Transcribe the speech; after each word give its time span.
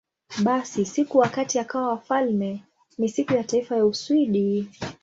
Basi, 0.43 0.85
siku 0.85 1.17
wakati 1.17 1.59
akawa 1.59 1.87
wafalme 1.89 2.63
ni 2.97 3.09
Siku 3.09 3.33
ya 3.33 3.43
Taifa 3.43 3.75
ya 3.75 3.85
Uswidi. 3.85 4.67